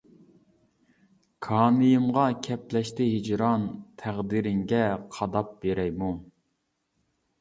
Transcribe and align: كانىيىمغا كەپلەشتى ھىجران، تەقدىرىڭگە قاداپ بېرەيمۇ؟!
كانىيىمغا 1.47 2.23
كەپلەشتى 2.49 3.07
ھىجران، 3.11 3.67
تەقدىرىڭگە 4.05 4.83
قاداپ 5.19 5.57
بېرەيمۇ؟! 5.67 6.09